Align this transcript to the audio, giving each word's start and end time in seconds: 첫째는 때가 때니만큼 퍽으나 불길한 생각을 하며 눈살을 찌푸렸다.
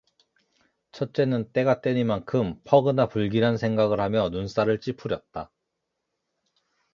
첫째는 0.93 1.51
때가 1.51 1.81
때니만큼 1.81 2.59
퍽으나 2.63 3.07
불길한 3.07 3.57
생각을 3.57 3.99
하며 3.99 4.29
눈살을 4.29 4.81
찌푸렸다. 4.81 5.51